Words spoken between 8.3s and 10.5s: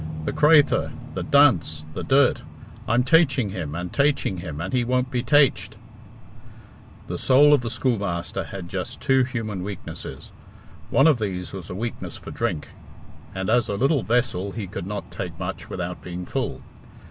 had just two human weaknesses.